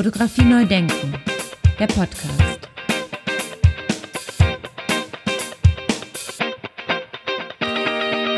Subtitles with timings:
[0.00, 1.12] Fotografie neu denken,
[1.78, 2.70] der Podcast.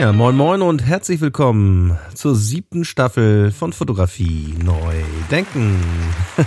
[0.01, 5.79] Ja, moin moin und herzlich willkommen zur siebten Staffel von Fotografie neu denken.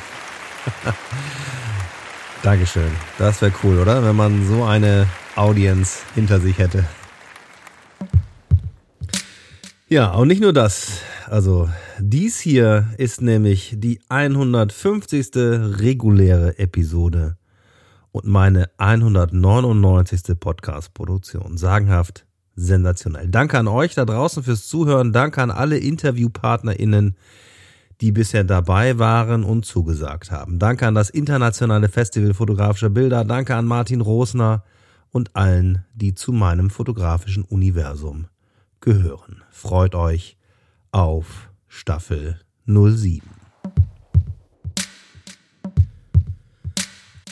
[2.44, 2.92] Dankeschön.
[3.18, 4.04] Das wäre cool, oder?
[4.04, 5.08] Wenn man so eine
[5.38, 6.84] Audience hinter sich hätte.
[9.88, 11.00] Ja, und nicht nur das.
[11.28, 15.32] Also, dies hier ist nämlich die 150.
[15.36, 17.38] reguläre Episode
[18.12, 20.38] und meine 199.
[20.40, 21.58] Podcast-Produktion.
[21.58, 23.30] Sagenhaft, sensationell.
[23.30, 25.14] Danke an euch da draußen fürs Zuhören.
[25.14, 27.16] Danke an alle InterviewpartnerInnen,
[28.02, 30.60] die bisher dabei waren und zugesagt haben.
[30.60, 33.24] Danke an das Internationale Festival fotografischer Bilder.
[33.24, 34.64] Danke an Martin Rosner
[35.12, 38.28] und allen, die zu meinem fotografischen Universum
[38.82, 39.44] gehören.
[39.50, 40.38] Freut euch
[40.92, 43.22] auf Staffel 07.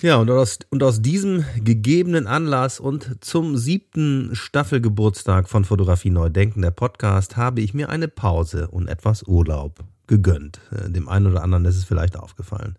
[0.02, 6.27] Ja, und aus, und aus diesem gegebenen Anlass und zum siebten Staffelgeburtstag von Fotografie Neu
[6.27, 10.60] Denken, der Podcast, habe ich mir eine Pause und etwas Urlaub gegönnt.
[10.72, 12.78] Äh, dem einen oder anderen ist es vielleicht aufgefallen.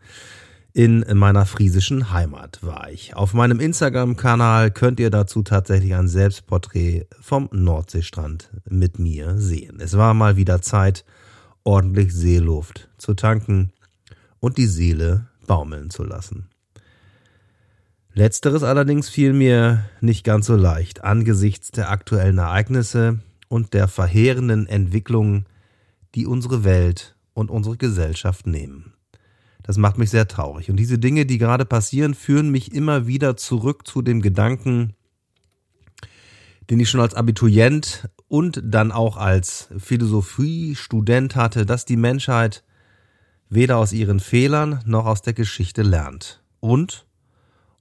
[0.75, 3.17] In meiner friesischen Heimat war ich.
[3.17, 9.79] Auf meinem Instagram-Kanal könnt ihr dazu tatsächlich ein Selbstporträt vom Nordseestrand mit mir sehen.
[9.81, 11.07] Es war mal wieder Zeit,
[11.65, 13.73] ordentlich Seeluft zu tanken
[14.39, 16.49] und die Seele baumeln zu lassen.
[18.13, 24.69] Letzteres allerdings fiel mir nicht ganz so leicht angesichts der aktuellen Ereignisse und der verheerenden
[24.69, 25.47] Entwicklungen,
[26.15, 28.93] die unsere Welt und unsere Gesellschaft nehmen.
[29.65, 30.71] Das macht mich sehr traurig.
[30.71, 34.95] Und diese Dinge, die gerade passieren, führen mich immer wieder zurück zu dem Gedanken,
[36.71, 42.65] den ich schon als Abiturient und dann auch als Philosophiestudent hatte, dass die Menschheit
[43.49, 46.43] weder aus ihren Fehlern noch aus der Geschichte lernt.
[46.61, 47.07] Und,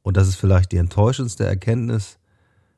[0.01, 2.19] und das ist vielleicht die enttäuschendste Erkenntnis,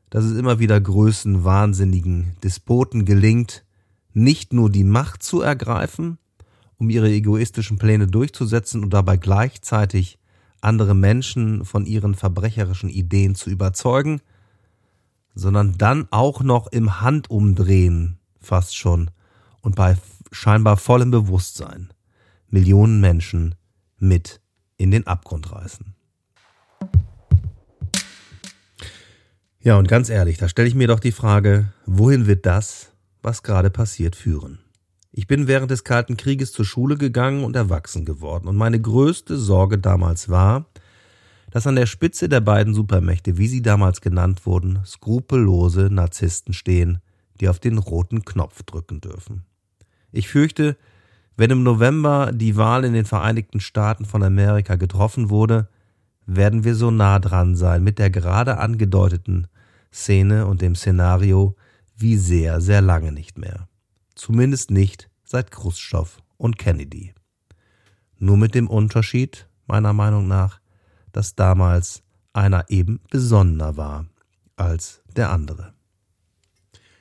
[0.10, 3.66] dass es immer wieder größenwahnsinnigen Despoten gelingt,
[4.14, 6.18] nicht nur die Macht zu ergreifen,
[6.78, 10.20] um ihre egoistischen Pläne durchzusetzen und dabei gleichzeitig
[10.62, 14.22] andere Menschen von ihren verbrecherischen Ideen zu überzeugen,
[15.36, 19.12] sondern dann auch noch im Handumdrehen fast schon
[19.62, 19.98] und bei
[20.32, 21.90] scheinbar vollem Bewusstsein
[22.48, 23.56] Millionen Menschen
[23.98, 24.42] mit
[24.78, 25.94] in den Abgrund reißen.
[29.60, 32.92] Ja, und ganz ehrlich, da stelle ich mir doch die Frage, wohin wird das,
[33.24, 34.60] was gerade passiert, führen?
[35.12, 39.38] Ich bin während des Kalten Krieges zur Schule gegangen und erwachsen geworden, und meine größte
[39.38, 40.66] Sorge damals war,
[41.56, 46.98] dass an der Spitze der beiden Supermächte, wie sie damals genannt wurden, skrupellose Narzissten stehen,
[47.40, 49.46] die auf den roten Knopf drücken dürfen.
[50.12, 50.76] Ich fürchte,
[51.38, 55.70] wenn im November die Wahl in den Vereinigten Staaten von Amerika getroffen wurde,
[56.26, 59.48] werden wir so nah dran sein mit der gerade angedeuteten
[59.94, 61.56] Szene und dem Szenario
[61.96, 63.70] wie sehr, sehr lange nicht mehr.
[64.14, 67.14] Zumindest nicht seit Khrushchev und Kennedy.
[68.20, 70.60] Nur mit dem Unterschied, meiner Meinung nach,
[71.16, 72.04] dass damals
[72.34, 74.06] einer eben besonderer war
[74.58, 75.74] als der andere.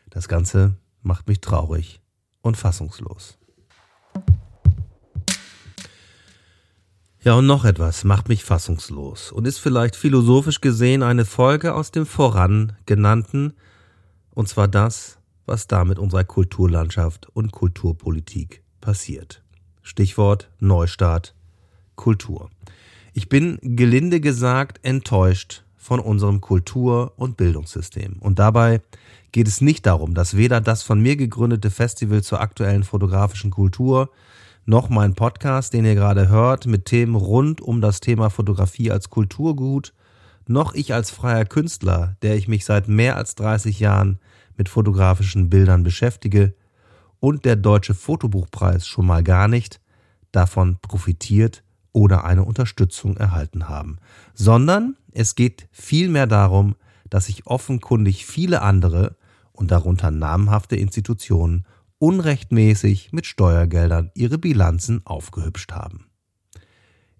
[0.09, 2.01] Das Ganze macht mich traurig
[2.41, 3.39] und fassungslos.
[7.23, 11.91] Ja, und noch etwas macht mich fassungslos und ist vielleicht philosophisch gesehen eine Folge aus
[11.91, 13.55] dem voran genannten,
[14.31, 19.43] und zwar das, was da mit unserer Kulturlandschaft und Kulturpolitik passiert.
[19.83, 21.35] Stichwort Neustart
[21.97, 22.51] Kultur.
[23.17, 28.17] Ich bin gelinde gesagt enttäuscht von unserem Kultur- und Bildungssystem.
[28.19, 28.81] Und dabei
[29.31, 34.11] geht es nicht darum, dass weder das von mir gegründete Festival zur aktuellen fotografischen Kultur
[34.67, 39.11] noch mein Podcast, den ihr gerade hört, mit Themen rund um das Thema Fotografie als
[39.11, 39.95] Kulturgut,
[40.49, 44.19] noch ich als freier Künstler, der ich mich seit mehr als 30 Jahren
[44.57, 46.55] mit fotografischen Bildern beschäftige
[47.21, 49.81] und der Deutsche Fotobuchpreis schon mal gar nicht
[50.33, 51.64] davon profitiert
[51.95, 53.99] oder eine Unterstützung erhalten haben,
[54.35, 56.75] sondern es geht vielmehr darum,
[57.09, 59.17] dass sich offenkundig viele andere
[59.53, 61.65] und darunter namhafte Institutionen
[61.99, 66.07] unrechtmäßig mit Steuergeldern ihre Bilanzen aufgehübscht haben.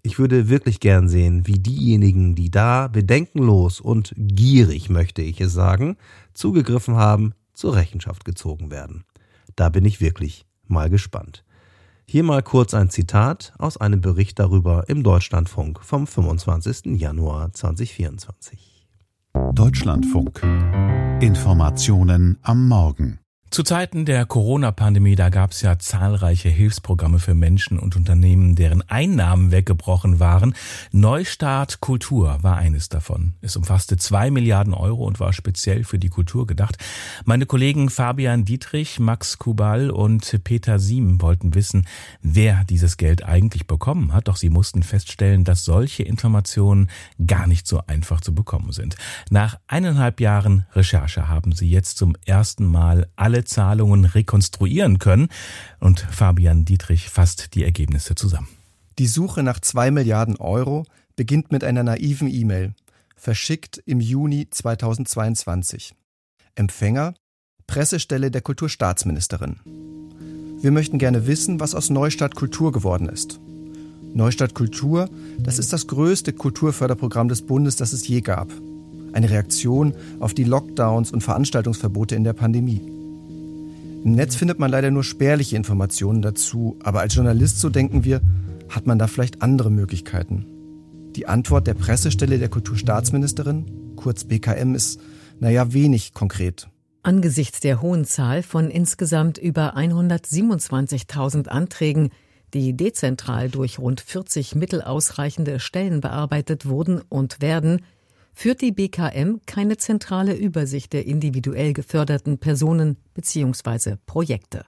[0.01, 5.53] Ich würde wirklich gern sehen, wie diejenigen, die da bedenkenlos und gierig, möchte ich es
[5.53, 5.97] sagen,
[6.33, 9.05] zugegriffen haben, zur Rechenschaft gezogen werden.
[9.55, 11.44] Da bin ich wirklich mal gespannt.
[12.07, 16.97] Hier mal kurz ein Zitat aus einem Bericht darüber im Deutschlandfunk vom 25.
[16.99, 18.87] Januar 2024.
[19.53, 20.41] Deutschlandfunk.
[21.19, 23.24] Informationen am Morgen.
[23.55, 28.81] Zu Zeiten der Corona-Pandemie, da gab es ja zahlreiche Hilfsprogramme für Menschen und Unternehmen, deren
[28.89, 30.53] Einnahmen weggebrochen waren.
[30.91, 33.35] Neustart Kultur war eines davon.
[33.39, 36.75] Es umfasste zwei Milliarden Euro und war speziell für die Kultur gedacht.
[37.23, 41.87] Meine Kollegen Fabian Dietrich, Max Kubal und Peter Siem wollten wissen,
[42.21, 44.27] wer dieses Geld eigentlich bekommen hat.
[44.27, 46.89] Doch sie mussten feststellen, dass solche Informationen
[47.25, 48.97] gar nicht so einfach zu bekommen sind.
[49.29, 55.29] Nach eineinhalb Jahren Recherche haben sie jetzt zum ersten Mal alle Zahlungen rekonstruieren können.
[55.79, 58.47] Und Fabian Dietrich fasst die Ergebnisse zusammen.
[58.99, 62.73] Die Suche nach zwei Milliarden Euro beginnt mit einer naiven E-Mail,
[63.15, 65.93] verschickt im Juni 2022.
[66.55, 67.13] Empfänger
[67.67, 69.57] Pressestelle der Kulturstaatsministerin.
[70.61, 73.39] Wir möchten gerne wissen, was aus Neustadt Kultur geworden ist.
[74.13, 75.09] Neustadt Kultur,
[75.39, 78.47] das ist das größte Kulturförderprogramm des Bundes, das es je gab.
[79.11, 82.81] Eine Reaktion auf die Lockdowns und Veranstaltungsverbote in der Pandemie.
[84.05, 88.21] Im Netz findet man leider nur spärliche Informationen dazu, aber als Journalist, so denken wir,
[88.69, 90.45] hat man da vielleicht andere Möglichkeiten.
[91.15, 94.99] Die Antwort der Pressestelle der Kulturstaatsministerin, kurz BKM, ist,
[95.39, 96.69] naja, wenig konkret.
[97.01, 102.11] Angesichts der hohen Zahl von insgesamt über 127.000 Anträgen,
[102.53, 107.81] die dezentral durch rund 40 mittelausreichende Stellen bearbeitet wurden und werden,
[108.35, 113.95] führt die BKM keine zentrale Übersicht der individuell geförderten Personen bzw.
[114.05, 114.65] Projekte.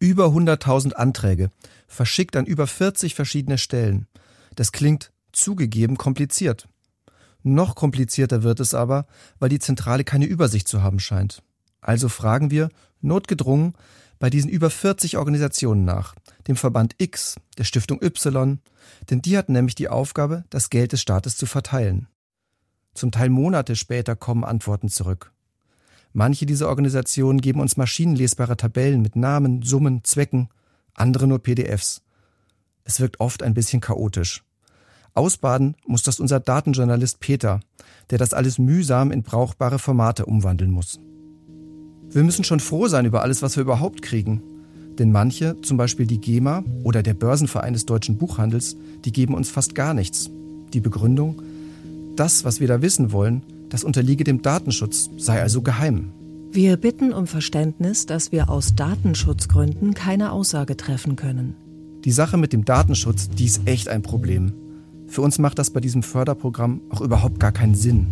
[0.00, 1.50] Über 100.000 Anträge,
[1.86, 4.08] verschickt an über 40 verschiedene Stellen.
[4.56, 6.68] Das klingt zugegeben kompliziert.
[7.42, 9.06] Noch komplizierter wird es aber,
[9.38, 11.42] weil die Zentrale keine Übersicht zu haben scheint.
[11.80, 12.70] Also fragen wir,
[13.00, 13.74] notgedrungen,
[14.18, 16.14] bei diesen über 40 Organisationen nach,
[16.46, 18.60] dem Verband X, der Stiftung Y,
[19.08, 22.08] denn die hat nämlich die Aufgabe, das Geld des Staates zu verteilen.
[22.94, 25.32] Zum Teil Monate später kommen Antworten zurück.
[26.12, 30.48] Manche dieser Organisationen geben uns maschinenlesbare Tabellen mit Namen, Summen, Zwecken,
[30.94, 32.02] andere nur PDFs.
[32.84, 34.42] Es wirkt oft ein bisschen chaotisch.
[35.14, 37.60] Ausbaden muss das unser Datenjournalist Peter,
[38.10, 41.00] der das alles mühsam in brauchbare Formate umwandeln muss.
[42.10, 44.42] Wir müssen schon froh sein über alles, was wir überhaupt kriegen.
[44.98, 49.48] Denn manche, zum Beispiel die GEMA oder der Börsenverein des deutschen Buchhandels, die geben uns
[49.48, 50.28] fast gar nichts.
[50.72, 51.40] Die Begründung,
[52.16, 56.12] das, was wir da wissen wollen, das unterliege dem Datenschutz, sei also geheim.
[56.52, 61.54] Wir bitten um Verständnis, dass wir aus Datenschutzgründen keine Aussage treffen können.
[62.04, 64.52] Die Sache mit dem Datenschutz, die ist echt ein Problem.
[65.06, 68.08] Für uns macht das bei diesem Förderprogramm auch überhaupt gar keinen Sinn.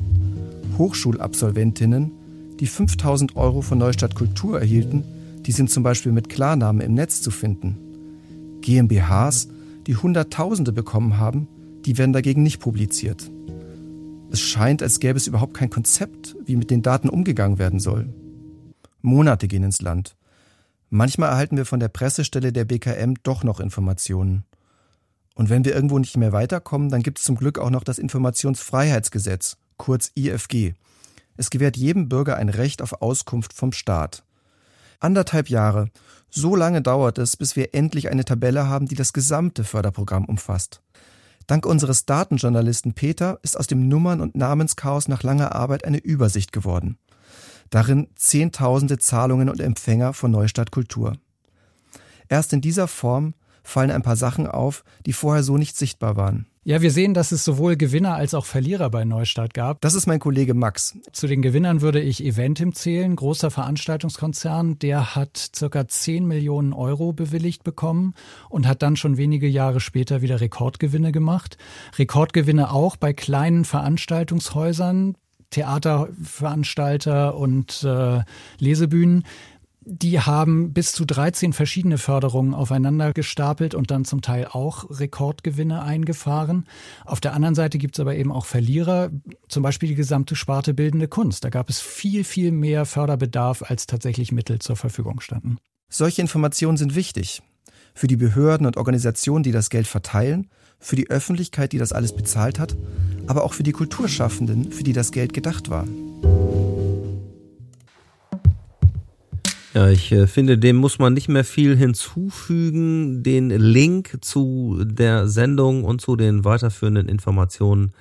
[0.78, 2.12] Hochschulabsolventinnen,
[2.60, 5.02] die 5000 Euro von Neustadt Kultur erhielten,
[5.46, 7.76] die sind zum Beispiel mit Klarnamen im Netz zu finden.
[8.60, 9.48] GmbHs,
[9.86, 11.48] die Hunderttausende bekommen haben,
[11.86, 13.30] die werden dagegen nicht publiziert.
[14.30, 18.12] Es scheint, als gäbe es überhaupt kein Konzept, wie mit den Daten umgegangen werden soll.
[19.00, 20.16] Monate gehen ins Land.
[20.90, 24.44] Manchmal erhalten wir von der Pressestelle der BKM doch noch Informationen.
[25.34, 27.98] Und wenn wir irgendwo nicht mehr weiterkommen, dann gibt es zum Glück auch noch das
[27.98, 30.74] Informationsfreiheitsgesetz, kurz IFG.
[31.36, 34.24] Es gewährt jedem Bürger ein Recht auf Auskunft vom Staat.
[34.98, 35.90] Anderthalb Jahre,
[36.28, 40.82] so lange dauert es, bis wir endlich eine Tabelle haben, die das gesamte Förderprogramm umfasst.
[41.48, 46.52] Dank unseres Datenjournalisten Peter ist aus dem Nummern- und Namenschaos nach langer Arbeit eine Übersicht
[46.52, 46.98] geworden.
[47.70, 51.14] Darin zehntausende Zahlungen und Empfänger von Neustadt Kultur.
[52.28, 56.46] Erst in dieser Form fallen ein paar Sachen auf, die vorher so nicht sichtbar waren.
[56.68, 59.80] Ja, wir sehen, dass es sowohl Gewinner als auch Verlierer bei Neustart gab.
[59.80, 60.98] Das ist mein Kollege Max.
[61.12, 64.78] Zu den Gewinnern würde ich Eventim zählen, großer Veranstaltungskonzern.
[64.78, 68.12] Der hat circa 10 Millionen Euro bewilligt bekommen
[68.50, 71.56] und hat dann schon wenige Jahre später wieder Rekordgewinne gemacht.
[71.98, 75.14] Rekordgewinne auch bei kleinen Veranstaltungshäusern.
[75.48, 78.20] Theaterveranstalter und äh,
[78.58, 79.24] Lesebühnen
[79.90, 85.82] die haben bis zu 13 verschiedene Förderungen aufeinander gestapelt und dann zum Teil auch Rekordgewinne
[85.82, 86.66] eingefahren.
[87.06, 89.10] Auf der anderen Seite gibt es aber eben auch Verlierer,
[89.48, 91.44] zum Beispiel die gesamte Sparte bildende Kunst.
[91.44, 95.56] Da gab es viel, viel mehr Förderbedarf, als tatsächlich Mittel zur Verfügung standen.
[95.88, 97.42] Solche Informationen sind wichtig.
[97.94, 102.14] Für die Behörden und Organisationen, die das Geld verteilen, für die Öffentlichkeit, die das alles
[102.14, 102.76] bezahlt hat,
[103.26, 105.86] aber auch für die Kulturschaffenden, für die das Geld gedacht war.
[109.78, 113.22] Ja, ich äh, finde, dem muss man nicht mehr viel hinzufügen.
[113.22, 117.92] Den Link zu der Sendung und zu den weiterführenden Informationen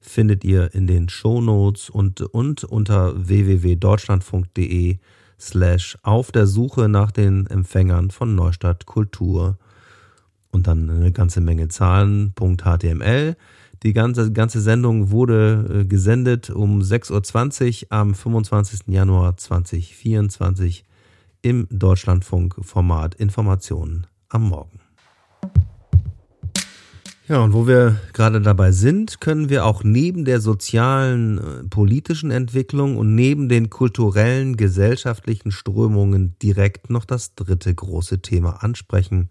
[0.00, 4.96] findet ihr in den Shownotes und, und unter www.deutschlandfunk.de
[5.38, 9.58] slash auf der Suche nach den Empfängern von Neustadt Kultur
[10.50, 13.36] und dann eine ganze Menge Zahlen.html.
[13.82, 18.84] Die ganze, ganze Sendung wurde äh, gesendet um 6.20 Uhr am 25.
[18.86, 20.87] Januar 2024
[21.42, 24.80] im Deutschlandfunk-Format Informationen am Morgen.
[27.28, 32.30] Ja, und wo wir gerade dabei sind, können wir auch neben der sozialen, äh, politischen
[32.30, 39.28] Entwicklung und neben den kulturellen, gesellschaftlichen Strömungen direkt noch das dritte große Thema ansprechen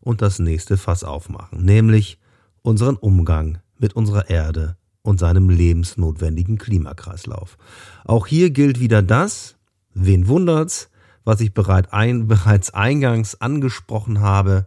[0.00, 2.18] und das nächste Fass aufmachen, nämlich
[2.62, 7.58] unseren Umgang mit unserer Erde und seinem lebensnotwendigen Klimakreislauf.
[8.06, 9.56] Auch hier gilt wieder das,
[9.92, 10.88] wen wundert's,
[11.24, 14.66] was ich bereits eingangs angesprochen habe,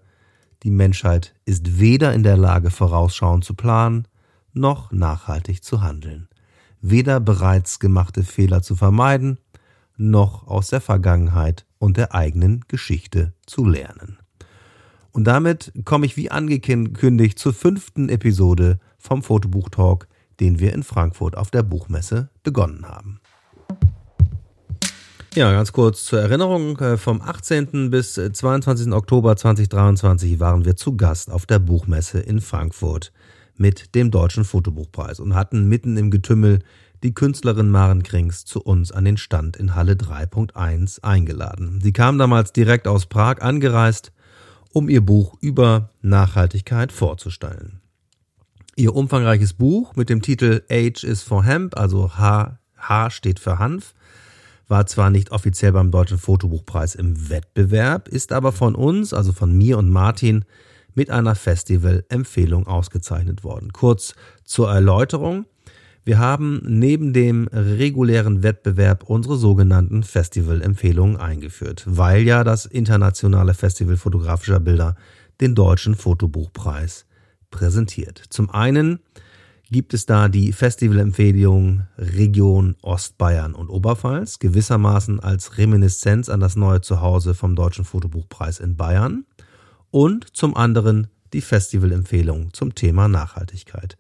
[0.64, 4.08] die Menschheit ist weder in der Lage, vorausschauend zu planen,
[4.54, 6.28] noch nachhaltig zu handeln.
[6.82, 9.40] Weder bereits gemachte Fehler zu vermeiden,
[9.98, 14.18] noch aus der Vergangenheit und der eigenen Geschichte zu lernen.
[15.12, 20.08] Und damit komme ich wie angekündigt zur fünften Episode vom Fotobuchtalk,
[20.40, 23.20] den wir in Frankfurt auf der Buchmesse begonnen haben.
[25.38, 26.80] Ja, ganz kurz zur Erinnerung.
[26.80, 27.92] Äh, vom 18.
[27.92, 28.92] bis 22.
[28.92, 33.14] Oktober 2023 waren wir zu Gast auf der Buchmesse in Frankfurt
[33.56, 36.64] mit dem Deutschen Fotobuchpreis und hatten mitten im Getümmel
[37.04, 41.82] die Künstlerin Maren Krings zu uns an den Stand in Halle 3.1 eingeladen.
[41.84, 44.12] Sie kam damals direkt aus Prag angereist,
[44.74, 47.80] um ihr Buch über Nachhaltigkeit vorzustellen.
[48.76, 53.60] Ihr umfangreiches Buch mit dem Titel H is for Hemp, also H, H steht für
[53.60, 53.94] Hanf,
[54.68, 59.56] war zwar nicht offiziell beim Deutschen Fotobuchpreis im Wettbewerb, ist aber von uns, also von
[59.56, 60.46] mir und Martin,
[60.94, 63.72] mit einer Festival-Empfehlung ausgezeichnet worden.
[63.72, 65.46] Kurz zur Erläuterung.
[66.04, 73.98] Wir haben neben dem regulären Wettbewerb unsere sogenannten Festival-Empfehlungen eingeführt, weil ja das internationale Festival
[73.98, 74.96] fotografischer Bilder
[75.42, 77.06] den Deutschen Fotobuchpreis
[77.52, 78.24] präsentiert.
[78.30, 79.00] Zum einen
[79.70, 86.82] gibt es da die Festivalempfehlung Region Ostbayern und Oberpfalz, gewissermaßen als Reminiszenz an das neue
[86.82, 89.26] Zuhause vom Deutschen Fotobuchpreis in Bayern
[89.92, 93.98] und zum anderen die Festivalempfehlung zum Thema Nachhaltigkeit.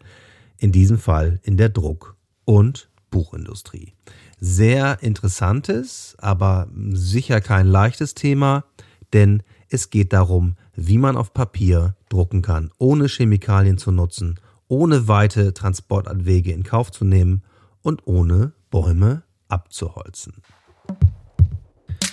[0.57, 3.93] In diesem Fall in der Druck- und Buchindustrie.
[4.39, 8.65] Sehr interessantes, aber sicher kein leichtes Thema,
[9.13, 15.07] denn es geht darum, wie man auf Papier drucken kann, ohne Chemikalien zu nutzen ohne
[15.07, 17.43] weite Transportwege in Kauf zu nehmen
[17.81, 20.33] und ohne Bäume abzuholzen.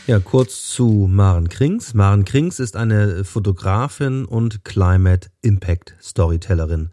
[0.06, 1.94] Ja, kurz zu Maren Krings.
[1.94, 6.90] Maren Krings ist eine Fotografin und Climate Impact Storytellerin,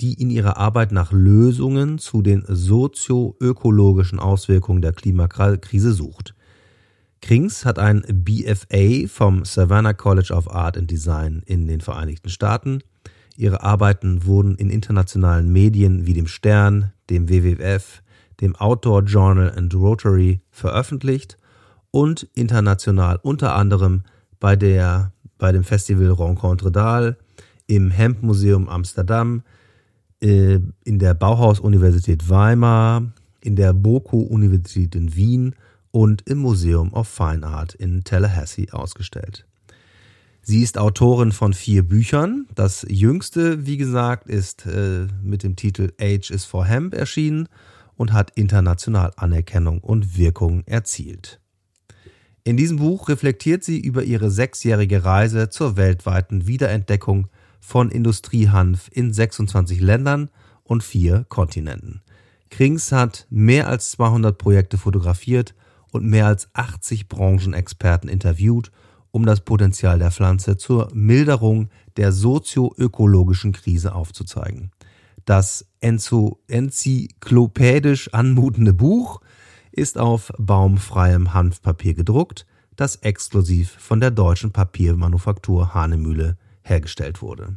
[0.00, 6.34] die in ihrer Arbeit nach Lösungen zu den sozio-ökologischen Auswirkungen der Klimakrise sucht.
[7.20, 12.80] Krings hat ein BFA vom Savannah College of Art and Design in den Vereinigten Staaten
[13.36, 18.02] Ihre Arbeiten wurden in internationalen Medien wie dem Stern, dem WWF,
[18.40, 21.36] dem Outdoor Journal and Rotary veröffentlicht
[21.90, 24.02] und international unter anderem
[24.40, 27.16] bei, der, bei dem Festival Rencontre d'Al,
[27.66, 29.42] im Hemp Museum Amsterdam,
[30.20, 35.54] äh, in der Bauhaus-Universität Weimar, in der BOKU-Universität in Wien
[35.90, 39.46] und im Museum of Fine Art in Tallahassee ausgestellt.
[40.46, 42.46] Sie ist Autorin von vier Büchern.
[42.54, 47.48] Das jüngste, wie gesagt, ist äh, mit dem Titel Age is for Hemp erschienen
[47.96, 51.40] und hat international Anerkennung und Wirkung erzielt.
[52.44, 59.14] In diesem Buch reflektiert sie über ihre sechsjährige Reise zur weltweiten Wiederentdeckung von Industriehanf in
[59.14, 60.28] 26 Ländern
[60.62, 62.02] und vier Kontinenten.
[62.50, 65.54] Krings hat mehr als 200 Projekte fotografiert
[65.90, 68.70] und mehr als 80 Branchenexperten interviewt
[69.14, 74.72] um das Potenzial der Pflanze zur Milderung der sozioökologischen Krise aufzuzeigen.
[75.24, 79.20] Das enzyklopädisch anmutende Buch
[79.70, 82.44] ist auf baumfreiem Hanfpapier gedruckt,
[82.74, 87.54] das exklusiv von der deutschen Papiermanufaktur Hahnemühle hergestellt wurde.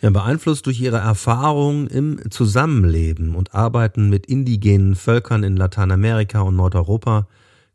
[0.00, 6.54] Ja, beeinflusst durch ihre Erfahrung im Zusammenleben und Arbeiten mit indigenen Völkern in Lateinamerika und
[6.54, 7.26] Nordeuropa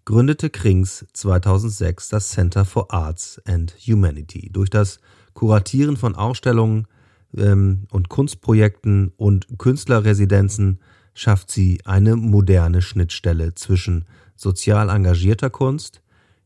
[0.06, 4.52] gründete Krings 2006 das Center for Arts and Humanity.
[4.52, 5.00] Durch das
[5.34, 6.88] Kuratieren von Ausstellungen
[7.36, 10.80] ähm, und Kunstprojekten und Künstlerresidenzen
[11.16, 16.04] schafft sie eine moderne Schnittstelle zwischen sozial engagierter Kunst,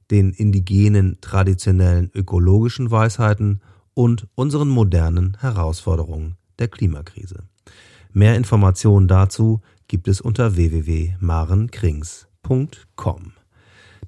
[0.09, 3.59] den indigenen traditionellen ökologischen Weisheiten
[3.93, 7.43] und unseren modernen Herausforderungen der Klimakrise.
[8.11, 13.38] Mehr Informationen dazu gibt es unter www.marenkrings.com.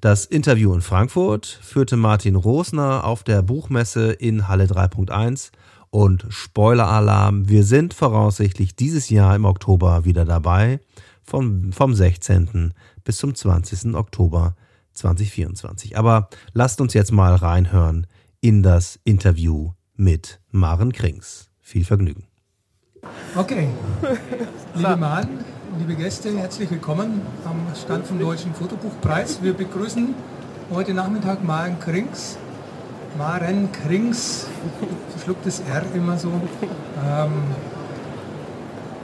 [0.02, 5.52] Das Interview in Frankfurt führte Martin Rosner auf der Buchmesse in Halle 3.1
[5.90, 10.80] und Spoiler-Alarm, wir sind voraussichtlich dieses Jahr im Oktober wieder dabei,
[11.22, 12.74] vom, vom 16.
[13.04, 13.94] bis zum 20.
[13.94, 14.56] Oktober
[14.94, 15.96] 2024.
[15.96, 18.08] Aber lasst uns jetzt mal reinhören
[18.40, 21.48] in das Interview mit Maren Krings.
[21.60, 22.24] Viel Vergnügen.
[23.36, 23.68] Okay,
[24.74, 25.44] liebe Maren,
[25.78, 29.42] liebe Gäste, herzlich willkommen am Stand vom Deutschen Fotobuchpreis.
[29.42, 30.14] Wir begrüßen
[30.70, 32.36] heute Nachmittag Maren Krings.
[33.16, 34.46] Maren Krings,
[35.22, 36.28] schluckt das R immer so.
[36.28, 37.32] Ähm,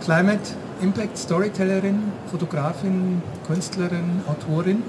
[0.02, 0.40] Climate
[0.82, 4.82] Impact Storytellerin, Fotografin, Künstlerin, Autorin,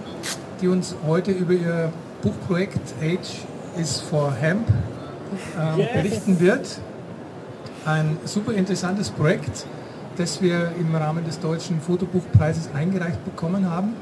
[0.61, 3.45] die uns heute über ihr Buchprojekt Age
[3.77, 4.67] is for Hemp
[5.57, 6.79] äh, berichten wird.
[7.85, 9.65] Ein super interessantes Projekt,
[10.19, 13.93] das wir im Rahmen des Deutschen Fotobuchpreises eingereicht bekommen haben.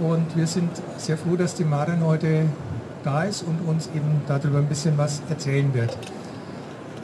[0.00, 2.46] Und wir sind sehr froh, dass die Maren heute
[3.04, 5.96] da ist und uns eben darüber ein bisschen was erzählen wird.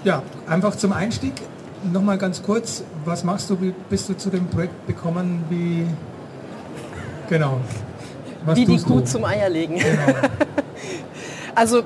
[0.03, 1.35] Ja, einfach zum Einstieg
[1.93, 5.87] nochmal ganz kurz, was machst du, wie bist du zu dem Projekt bekommen, wie,
[7.29, 7.61] genau.
[8.47, 9.77] Was wie die Kuh zum Eierlegen.
[9.77, 10.19] Genau.
[11.55, 11.83] also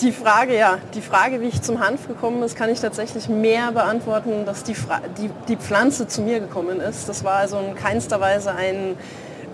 [0.00, 3.72] die Frage, ja, die Frage, wie ich zum Hanf gekommen ist, kann ich tatsächlich mehr
[3.72, 7.08] beantworten, dass die, Fra die, die Pflanze zu mir gekommen ist.
[7.08, 8.96] Das war also in keinster Weise ein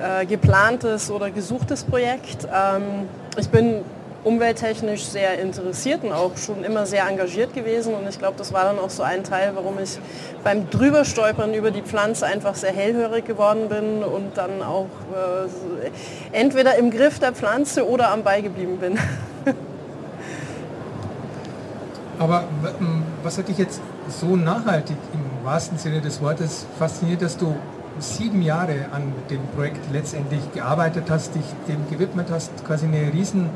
[0.00, 2.46] äh, geplantes oder gesuchtes Projekt.
[2.52, 3.08] Ähm,
[3.38, 3.82] ich bin
[4.22, 7.94] umwelttechnisch sehr interessiert und auch schon immer sehr engagiert gewesen.
[7.94, 9.98] Und ich glaube, das war dann auch so ein Teil, warum ich
[10.42, 16.76] beim Drüberstolpern über die Pflanze einfach sehr hellhörig geworden bin und dann auch äh, entweder
[16.76, 18.98] im Griff der Pflanze oder am Ball geblieben bin.
[22.18, 22.44] Aber
[23.23, 27.54] was hat dich jetzt so nachhaltig im wahrsten Sinne des Wortes fasziniert, dass du
[27.99, 33.50] sieben Jahre an dem Projekt letztendlich gearbeitet hast, dich dem gewidmet hast, quasi eine riesen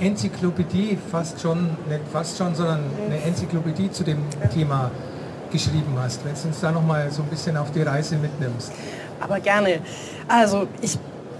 [0.00, 4.18] Enzyklopädie fast schon, nicht fast schon, sondern eine Enzyklopädie zu dem
[4.52, 4.90] Thema
[5.50, 6.24] geschrieben hast.
[6.24, 8.72] Wenn du uns da nochmal so ein bisschen auf die Reise mitnimmst.
[9.20, 9.80] Aber gerne.
[10.28, 10.98] Also ich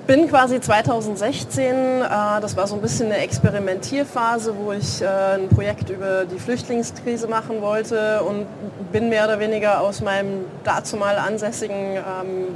[0.08, 2.08] bin quasi 2016, äh,
[2.40, 7.28] das war so ein bisschen eine Experimentierphase, wo ich äh, ein Projekt über die Flüchtlingskrise
[7.28, 8.46] machen wollte und
[8.90, 12.46] bin mehr oder weniger aus meinem dazu mal ansässigen ähm,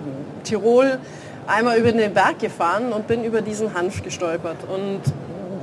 [0.45, 0.99] Tirol
[1.47, 5.03] einmal über den Berg gefahren und bin über diesen Hanf gestolpert und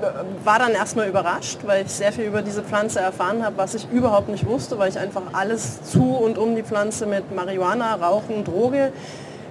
[0.03, 3.73] äh, war dann erstmal überrascht, weil ich sehr viel über diese Pflanze erfahren habe, was
[3.73, 7.95] ich überhaupt nicht wusste, weil ich einfach alles zu und um die Pflanze mit Marihuana,
[7.95, 8.91] Rauchen, Droge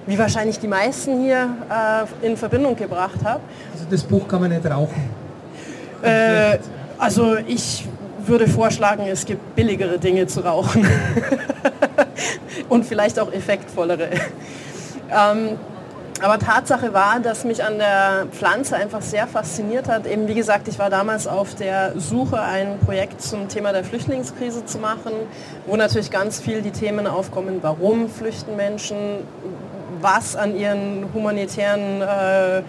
[0.05, 3.41] wie wahrscheinlich die meisten hier äh, in Verbindung gebracht habe.
[3.73, 5.09] Also das Buch kann man nicht rauchen?
[6.01, 6.57] Äh,
[6.97, 7.85] also ich
[8.25, 10.87] würde vorschlagen, es gibt billigere Dinge zu rauchen
[12.69, 14.09] und vielleicht auch effektvollere.
[15.11, 15.57] Ähm,
[16.21, 20.05] aber Tatsache war, dass mich an der Pflanze einfach sehr fasziniert hat.
[20.05, 24.65] Eben wie gesagt, ich war damals auf der Suche, ein Projekt zum Thema der Flüchtlingskrise
[24.65, 25.13] zu machen,
[25.65, 28.97] wo natürlich ganz viel die Themen aufkommen, warum flüchten Menschen,
[30.01, 32.61] was an ihren humanitären, äh,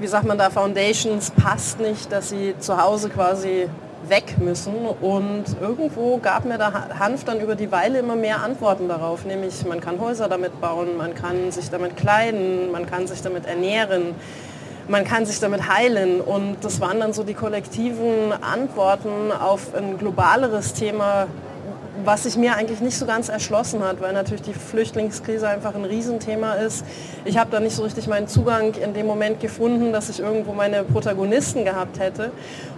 [0.00, 3.68] wie sagt man da, Foundations passt nicht, dass sie zu Hause quasi
[4.08, 4.74] weg müssen.
[5.00, 9.64] Und irgendwo gab mir der Hanf dann über die Weile immer mehr Antworten darauf, nämlich
[9.64, 14.14] man kann Häuser damit bauen, man kann sich damit kleiden, man kann sich damit ernähren,
[14.88, 16.20] man kann sich damit heilen.
[16.20, 21.26] Und das waren dann so die kollektiven Antworten auf ein globaleres Thema,
[22.04, 25.84] was sich mir eigentlich nicht so ganz erschlossen hat, weil natürlich die Flüchtlingskrise einfach ein
[25.84, 26.84] Riesenthema ist.
[27.24, 30.52] Ich habe da nicht so richtig meinen Zugang in dem Moment gefunden, dass ich irgendwo
[30.52, 32.30] meine Protagonisten gehabt hätte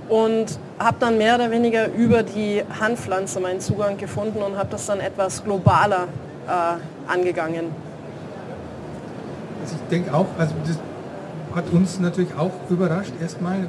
[0.09, 4.87] und habe dann mehr oder weniger über die Handpflanze meinen Zugang gefunden und habe das
[4.87, 6.09] dann etwas globaler
[6.47, 7.67] äh, angegangen.
[9.63, 10.79] Also ich denke auch, also das
[11.55, 13.13] hat uns natürlich auch überrascht.
[13.21, 13.69] Erstmal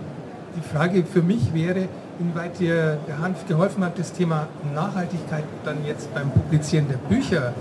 [0.58, 1.88] die Frage für mich wäre,
[2.20, 7.54] inwieweit dir der Hanf geholfen hat, das Thema Nachhaltigkeit dann jetzt beim Publizieren der Bücher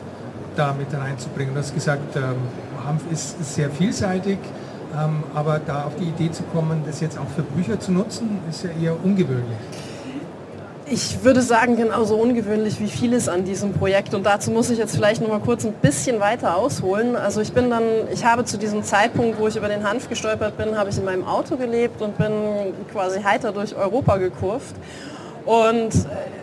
[0.56, 1.54] da mit reinzubringen.
[1.54, 2.36] Du hast gesagt, ähm,
[2.86, 4.38] Hanf ist sehr vielseitig,
[4.96, 8.38] ähm, aber da auf die Idee zu kommen, das jetzt auch für Bücher zu nutzen,
[8.48, 9.58] ist ja eher ungewöhnlich.
[10.86, 14.12] Ich würde sagen, genauso ungewöhnlich wie vieles an diesem Projekt.
[14.12, 17.16] Und dazu muss ich jetzt vielleicht noch mal kurz ein bisschen weiter ausholen.
[17.16, 20.58] Also ich bin dann, ich habe zu diesem Zeitpunkt, wo ich über den Hanf gestolpert
[20.58, 22.32] bin, habe ich in meinem Auto gelebt und bin
[22.92, 24.74] quasi heiter durch Europa gekurft
[25.44, 25.90] und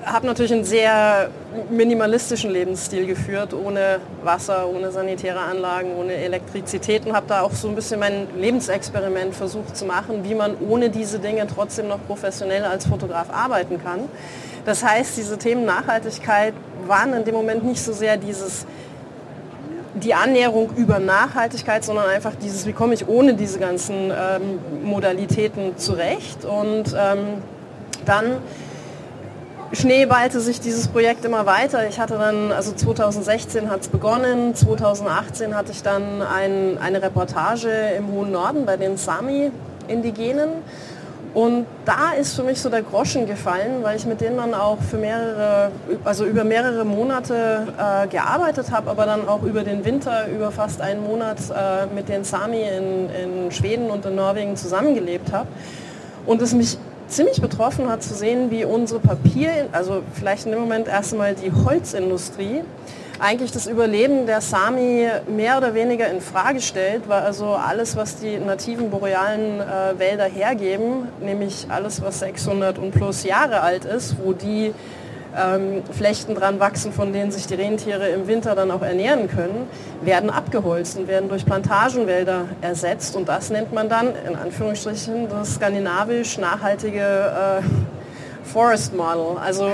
[0.06, 1.30] habe natürlich einen sehr
[1.70, 7.68] minimalistischen Lebensstil geführt, ohne Wasser, ohne sanitäre Anlagen, ohne Elektrizität und habe da auch so
[7.68, 12.64] ein bisschen mein Lebensexperiment versucht zu machen, wie man ohne diese Dinge trotzdem noch professionell
[12.64, 14.02] als Fotograf arbeiten kann.
[14.66, 16.54] Das heißt, diese Themen Nachhaltigkeit
[16.88, 18.66] waren in dem Moment nicht so sehr dieses
[19.94, 25.78] die Annäherung über Nachhaltigkeit, sondern einfach dieses, wie komme ich ohne diese ganzen ähm, Modalitäten
[25.78, 26.46] zurecht.
[26.46, 27.44] Und ähm,
[28.06, 28.38] dann
[29.74, 31.88] Schnee ballte sich dieses Projekt immer weiter.
[31.88, 37.70] Ich hatte dann, also 2016 hat es begonnen, 2018 hatte ich dann ein, eine Reportage
[37.98, 40.50] im hohen Norden bei den Sami-Indigenen.
[41.34, 44.80] Und da ist für mich so der Groschen gefallen, weil ich mit denen dann auch
[44.82, 45.72] für mehrere,
[46.04, 50.82] also über mehrere Monate äh, gearbeitet habe, aber dann auch über den Winter, über fast
[50.82, 55.48] einen Monat äh, mit den Sami in, in Schweden und in Norwegen zusammengelebt habe.
[56.26, 56.78] Und es mich
[57.12, 61.36] ziemlich betroffen hat zu sehen, wie unsere Papier, also vielleicht in dem Moment erst einmal
[61.36, 62.62] die Holzindustrie,
[63.20, 68.16] eigentlich das Überleben der Sami mehr oder weniger in Frage stellt, weil also alles, was
[68.16, 74.16] die nativen borealen äh, Wälder hergeben, nämlich alles, was 600 und plus Jahre alt ist,
[74.24, 74.74] wo die
[75.38, 79.68] ähm, Flechten dran wachsen, von denen sich die Rentiere im Winter dann auch ernähren können,
[80.02, 83.16] werden abgeholzt und werden durch Plantagenwälder ersetzt.
[83.16, 87.62] Und das nennt man dann in Anführungsstrichen das skandinavisch nachhaltige äh,
[88.44, 89.38] Forest Model.
[89.44, 89.70] Also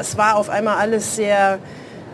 [0.00, 1.58] es war auf einmal alles sehr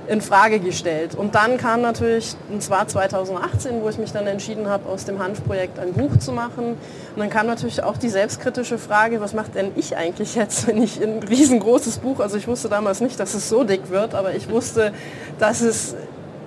[0.08, 1.14] in Frage gestellt.
[1.14, 5.18] Und dann kam natürlich, und zwar 2018, wo ich mich dann entschieden habe, aus dem
[5.18, 6.72] Hanfprojekt ein Buch zu machen.
[7.14, 10.82] Und dann kam natürlich auch die selbstkritische Frage, was macht denn ich eigentlich jetzt, wenn
[10.82, 14.34] ich ein riesengroßes Buch, also ich wusste damals nicht, dass es so dick wird, aber
[14.34, 14.92] ich wusste,
[15.38, 15.94] dass es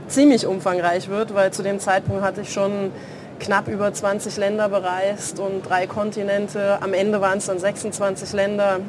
[0.07, 2.91] ziemlich umfangreich wird, weil zu dem Zeitpunkt hatte ich schon
[3.39, 6.77] knapp über 20 Länder bereist und drei Kontinente.
[6.81, 8.79] Am Ende waren es dann 26 Länder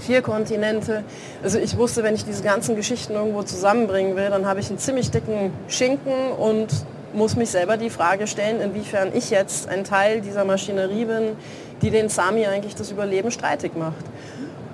[0.00, 1.04] vier Kontinente.
[1.42, 4.78] Also ich wusste, wenn ich diese ganzen Geschichten irgendwo zusammenbringen will, dann habe ich einen
[4.78, 6.68] ziemlich dicken Schinken und
[7.12, 11.36] muss mich selber die Frage stellen, inwiefern ich jetzt ein Teil dieser Maschinerie bin,
[11.82, 14.04] die den Sami eigentlich das Überleben streitig macht.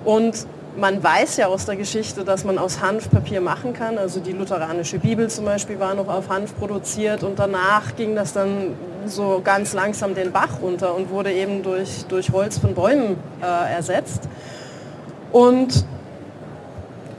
[0.05, 0.45] Und
[0.77, 3.97] man weiß ja aus der Geschichte, dass man aus Hanf Papier machen kann.
[3.97, 8.33] Also die lutheranische Bibel zum Beispiel war noch auf Hanf produziert und danach ging das
[8.33, 13.17] dann so ganz langsam den Bach runter und wurde eben durch, durch Holz von Bäumen
[13.41, 14.27] äh, ersetzt.
[15.31, 15.85] Und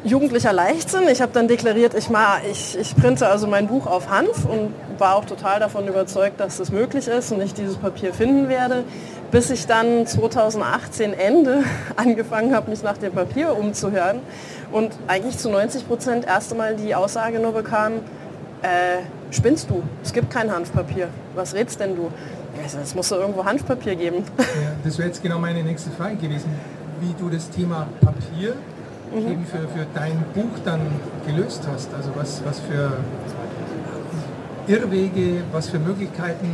[0.04, 1.08] jugendlicher Leichtsinn.
[1.10, 4.72] Ich habe dann deklariert, ich, mal, ich, ich printe also mein Buch auf Hanf und
[4.98, 8.84] war auch total davon überzeugt, dass das möglich ist und ich dieses Papier finden werde,
[9.30, 11.62] bis ich dann 2018 Ende
[11.96, 14.20] angefangen habe, mich nach dem Papier umzuhören
[14.72, 17.94] und eigentlich zu 90 Prozent erst einmal die Aussage nur bekam,
[18.62, 22.10] äh, spinnst du, es gibt kein Hanfpapier, was redst denn du?
[22.64, 24.24] Es muss doch irgendwo Hanfpapier geben.
[24.36, 24.44] Ja,
[24.82, 26.50] das wäre jetzt genau meine nächste Frage gewesen
[27.00, 28.54] wie du das Thema Papier
[29.12, 29.32] mhm.
[29.32, 30.80] eben für, für dein Buch dann
[31.26, 31.90] gelöst hast.
[31.94, 32.92] Also was, was für
[34.66, 36.52] Irrwege, was für Möglichkeiten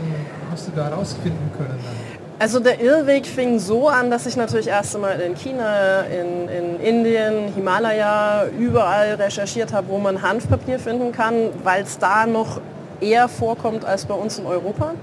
[0.50, 2.24] hast du da herausfinden können dann?
[2.38, 6.80] Also der Irrweg fing so an, dass ich natürlich erst einmal in China, in, in
[6.80, 12.60] Indien, Himalaya, überall recherchiert habe, wo man Hanfpapier finden kann, weil es da noch
[13.00, 14.94] eher vorkommt als bei uns in Europa.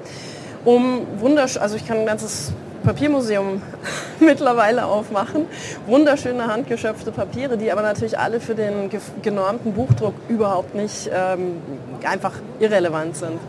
[0.65, 2.51] Um wunderschön, also ich kann ein ganzes
[2.83, 3.61] Papiermuseum
[4.19, 5.45] mittlerweile aufmachen.
[5.87, 8.89] Wunderschöne handgeschöpfte Papiere, die aber natürlich alle für den
[9.21, 11.57] genormten Buchdruck überhaupt nicht ähm,
[12.03, 13.39] einfach irrelevant sind.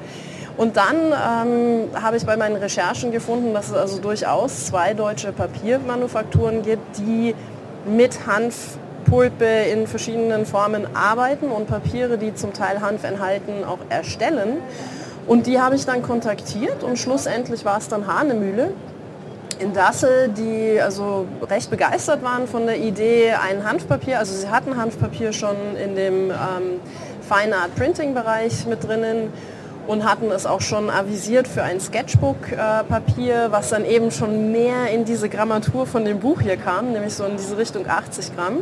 [0.57, 5.33] Und dann ähm, habe ich bei meinen Recherchen gefunden, dass es also durchaus zwei deutsche
[5.33, 7.35] Papiermanufakturen gibt, die
[7.87, 14.59] mit Hanfpulpe in verschiedenen Formen arbeiten und Papiere, die zum Teil Hanf enthalten, auch erstellen.
[15.27, 18.73] Und die habe ich dann kontaktiert und schlussendlich war es dann Hahnemühle,
[19.63, 24.77] in Dassel, die also recht begeistert waren von der Idee, ein Hanfpapier, also sie hatten
[24.77, 26.81] Hanfpapier schon in dem ähm,
[27.21, 29.33] Fine Art Printing Bereich mit drinnen
[29.87, 34.91] und hatten es auch schon avisiert für ein Sketchbook-Papier, äh, was dann eben schon mehr
[34.93, 38.59] in diese Grammatur von dem Buch hier kam, nämlich so in diese Richtung 80 Gramm.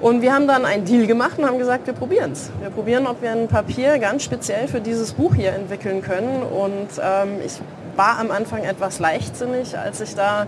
[0.00, 2.50] Und wir haben dann einen Deal gemacht und haben gesagt, wir probieren es.
[2.60, 6.42] Wir probieren, ob wir ein Papier ganz speziell für dieses Buch hier entwickeln können.
[6.42, 7.60] Und ähm, ich
[7.96, 10.46] war am Anfang etwas leichtsinnig, als ich da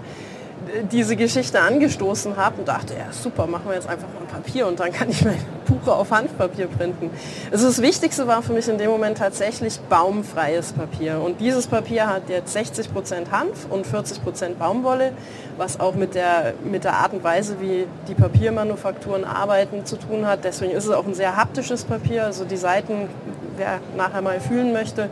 [0.92, 4.78] diese Geschichte angestoßen habe und dachte, ja super, machen wir jetzt einfach mal Papier und
[4.78, 7.10] dann kann ich mein Buch auf Handpapier printen.
[7.50, 11.20] Also das Wichtigste war für mich in dem Moment tatsächlich baumfreies Papier.
[11.20, 15.12] Und dieses Papier hat jetzt 60% Hanf und 40% Baumwolle,
[15.56, 20.26] was auch mit der, mit der Art und Weise, wie die Papiermanufakturen arbeiten, zu tun
[20.26, 20.44] hat.
[20.44, 22.24] Deswegen ist es auch ein sehr haptisches Papier.
[22.24, 23.08] Also die Seiten,
[23.56, 25.10] wer nachher mal fühlen möchte,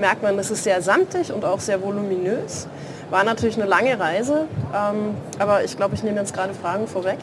[0.00, 2.66] merkt man, es ist sehr samtig und auch sehr voluminös.
[3.10, 7.18] War natürlich eine lange Reise, ähm, aber ich glaube, ich nehme jetzt gerade Fragen vorweg.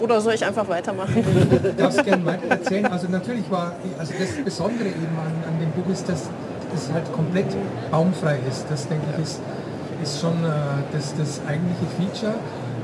[0.00, 1.24] Oder soll ich einfach weitermachen?
[1.62, 2.86] Du darfst gerne weiter erzählen.
[2.86, 6.28] Also natürlich war, also das Besondere eben an, an dem Buch ist, dass
[6.74, 7.46] es halt komplett
[7.90, 8.66] baumfrei ist.
[8.68, 9.40] Das denke ich ist,
[10.02, 10.48] ist schon äh,
[10.92, 12.34] das, das eigentliche Feature.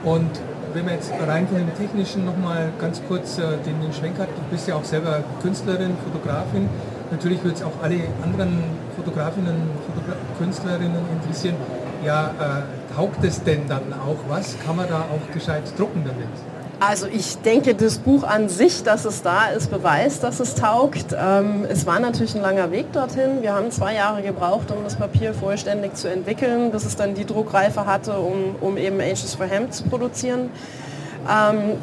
[0.04, 0.30] Und
[0.72, 4.28] wenn man jetzt rein von dem Technischen nochmal ganz kurz äh, den, den Schwenk hat,
[4.28, 6.68] du bist ja auch selber Künstlerin, Fotografin.
[7.10, 8.62] Natürlich wird es auch alle anderen
[9.10, 11.56] Fotografinnen, Fotogra Künstlerinnen interessieren.
[12.04, 14.56] Ja, äh, taugt es denn dann auch was?
[14.64, 16.28] Kann man da auch gescheit drucken damit?
[16.78, 21.14] Also ich denke, das Buch an sich, dass es da ist, beweist, dass es taugt.
[21.14, 23.42] Ähm, es war natürlich ein langer Weg dorthin.
[23.42, 27.26] Wir haben zwei Jahre gebraucht, um das Papier vollständig zu entwickeln, bis es dann die
[27.26, 30.50] Druckreife hatte, um, um eben Ages for Hemp zu produzieren.
[31.28, 31.76] Ähm,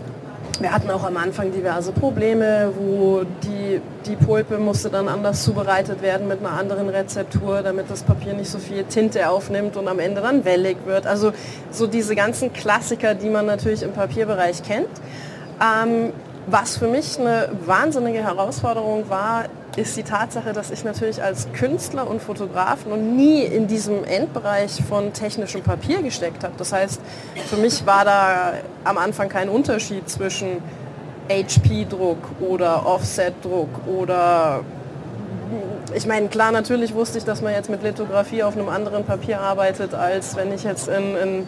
[0.60, 3.57] wir hatten auch am Anfang diverse Probleme, wo die,
[4.06, 8.50] die Pulpe musste dann anders zubereitet werden mit einer anderen Rezeptur, damit das Papier nicht
[8.50, 11.06] so viel Tinte aufnimmt und am Ende dann wellig wird.
[11.06, 11.34] Also
[11.72, 14.90] so diese ganzen Klassiker, die man natürlich im Papierbereich kennt.
[15.62, 16.14] Ähm,
[16.48, 22.10] was für mich eine wahnsinnige Herausforderung war, ist die Tatsache, dass ich natürlich als Künstler
[22.10, 26.54] und Fotograf noch nie in diesem Endbereich von technischem Papier gesteckt habe.
[26.58, 27.00] Das heißt,
[27.48, 28.54] für mich war da
[28.84, 30.64] am Anfang kein Unterschied zwischen
[31.30, 34.62] HP-Druck oder Offset-Druck oder
[35.94, 39.40] ich meine, klar, natürlich wusste ich, dass man jetzt mit Lithografie auf einem anderen Papier
[39.40, 41.48] arbeitet, als wenn ich jetzt in, in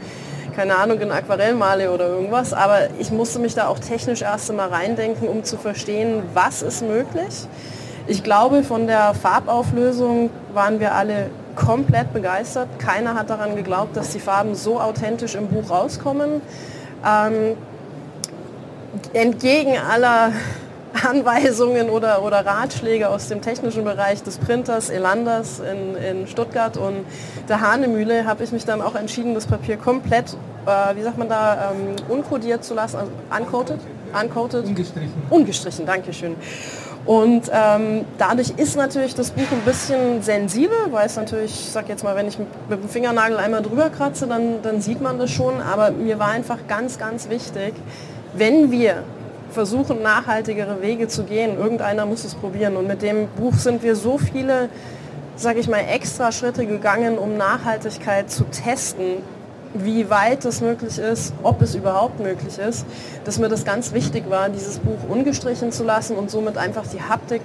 [0.55, 2.53] keine Ahnung, in Aquarell male oder irgendwas.
[2.53, 6.81] Aber ich musste mich da auch technisch erst einmal reindenken, um zu verstehen, was ist
[6.81, 7.47] möglich.
[8.07, 12.67] Ich glaube, von der Farbauflösung waren wir alle komplett begeistert.
[12.79, 16.41] Keiner hat daran geglaubt, dass die Farben so authentisch im Buch rauskommen.
[17.05, 17.55] Ähm,
[19.13, 20.31] entgegen aller
[21.07, 27.05] Anweisungen oder, oder Ratschläge aus dem technischen Bereich des Printers Elanders in, in Stuttgart und
[27.47, 31.29] der Hahnemühle habe ich mich dann auch entschieden, das Papier komplett, äh, wie sagt man
[31.29, 33.79] da, ähm, unkodiert zu lassen, also uncoated?
[34.19, 34.65] Uncoated?
[34.65, 35.13] Ungestrichen.
[35.29, 36.35] Ungestrichen, danke schön.
[37.05, 41.87] Und ähm, dadurch ist natürlich das Buch ein bisschen sensibel, weil es natürlich, ich sag
[41.89, 45.31] jetzt mal, wenn ich mit dem Fingernagel einmal drüber kratze, dann, dann sieht man das
[45.31, 45.61] schon.
[45.61, 47.73] Aber mir war einfach ganz, ganz wichtig,
[48.33, 49.03] wenn wir
[49.51, 51.57] versuchen, nachhaltigere Wege zu gehen.
[51.57, 52.75] Irgendeiner muss es probieren.
[52.75, 54.69] Und mit dem Buch sind wir so viele,
[55.35, 59.23] sage ich mal, extra Schritte gegangen, um Nachhaltigkeit zu testen,
[59.73, 62.85] wie weit es möglich ist, ob es überhaupt möglich ist,
[63.23, 67.01] dass mir das ganz wichtig war, dieses Buch ungestrichen zu lassen und somit einfach die
[67.01, 67.41] Haptik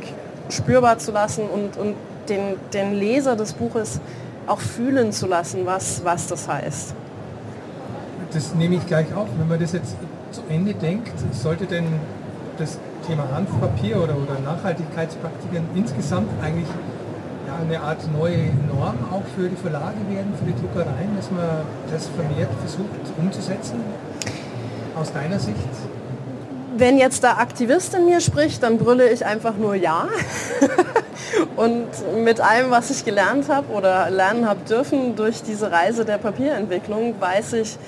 [0.49, 1.95] spürbar zu lassen und, und
[2.29, 4.01] den, den Leser des Buches
[4.47, 6.95] auch fühlen zu lassen, was, was das heißt.
[8.33, 9.29] Das nehme ich gleich auf.
[9.39, 9.95] Wenn man das jetzt
[10.35, 11.87] zu Ende denkt, sollte denn
[12.59, 16.67] das Thema Hanfpapier oder, oder Nachhaltigkeitspraktiken insgesamt eigentlich
[17.47, 21.63] ja, eine Art neue Norm auch für die Verlage werden, für die Druckereien, dass man
[21.91, 23.81] das vermehrt versucht umzusetzen?
[24.99, 25.57] Aus deiner Sicht?
[26.77, 30.09] Wenn jetzt der Aktivist in mir spricht, dann brülle ich einfach nur Ja.
[31.57, 31.87] Und
[32.23, 37.15] mit allem, was ich gelernt habe oder lernen habe dürfen durch diese Reise der Papierentwicklung,
[37.21, 37.79] weiß ich,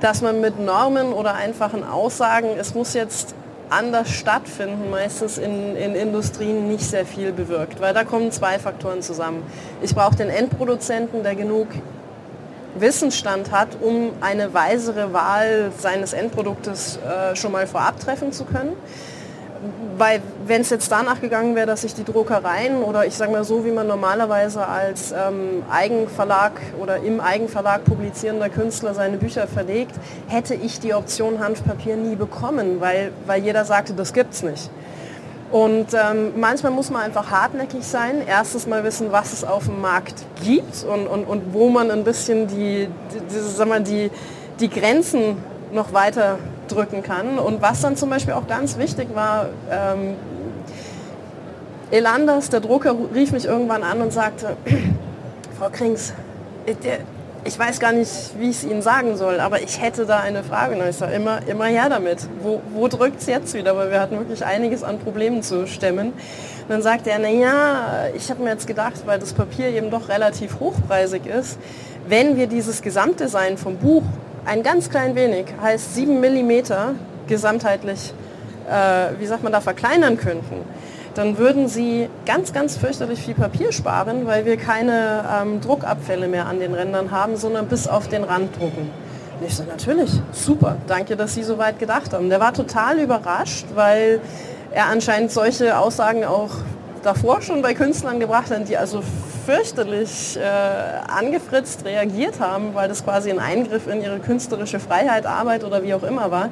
[0.00, 3.34] dass man mit Normen oder einfachen Aussagen, es muss jetzt
[3.68, 9.02] anders stattfinden, meistens in, in Industrien nicht sehr viel bewirkt, weil da kommen zwei Faktoren
[9.02, 9.42] zusammen.
[9.80, 11.68] Ich brauche den Endproduzenten, der genug
[12.74, 18.76] Wissensstand hat, um eine weisere Wahl seines Endproduktes äh, schon mal vorab treffen zu können
[19.98, 23.44] weil wenn es jetzt danach gegangen wäre, dass ich die Druckereien oder ich sage mal
[23.44, 29.94] so, wie man normalerweise als ähm, Eigenverlag oder im Eigenverlag publizierender Künstler seine Bücher verlegt,
[30.28, 34.70] hätte ich die Option Hanfpapier nie bekommen, weil, weil jeder sagte, das gibt's nicht.
[35.50, 38.22] Und ähm, manchmal muss man einfach hartnäckig sein.
[38.26, 42.04] Erstens mal wissen, was es auf dem Markt gibt und, und, und wo man ein
[42.04, 44.10] bisschen die, die, sag mal, die,
[44.60, 45.36] die Grenzen
[45.72, 46.38] noch weiter
[46.70, 47.38] drücken kann.
[47.38, 50.16] Und was dann zum Beispiel auch ganz wichtig war, ähm,
[51.90, 54.56] Elanders, der Drucker, rief mich irgendwann an und sagte,
[55.58, 56.12] Frau Krings,
[57.44, 60.44] ich weiß gar nicht, wie ich es Ihnen sagen soll, aber ich hätte da eine
[60.44, 60.76] Frage.
[60.76, 62.18] Und ich sage, immer, immer her damit.
[62.42, 63.76] Wo, wo drückt es jetzt wieder?
[63.76, 66.08] Weil wir hatten wirklich einiges an Problemen zu stemmen.
[66.08, 70.08] Und dann sagte er, naja, ich habe mir jetzt gedacht, weil das Papier eben doch
[70.08, 71.58] relativ hochpreisig ist,
[72.06, 74.02] wenn wir dieses Gesamtdesign vom Buch
[74.44, 76.52] ein ganz klein wenig, heißt 7 mm
[77.26, 78.12] gesamtheitlich,
[78.68, 80.64] äh, wie sagt man da, verkleinern könnten,
[81.14, 86.46] dann würden sie ganz, ganz fürchterlich viel Papier sparen, weil wir keine ähm, Druckabfälle mehr
[86.46, 88.90] an den Rändern haben, sondern bis auf den Rand drucken.
[89.40, 92.28] Und ich so, natürlich, super, danke, dass Sie so weit gedacht haben.
[92.28, 94.20] Der war total überrascht, weil
[94.72, 96.50] er anscheinend solche Aussagen auch
[97.02, 99.02] davor schon bei Künstlern gebracht hat, die also
[99.46, 100.42] fürchterlich äh,
[101.08, 105.94] angefritzt reagiert haben, weil das quasi ein Eingriff in ihre künstlerische Freiheit, Arbeit oder wie
[105.94, 106.50] auch immer war.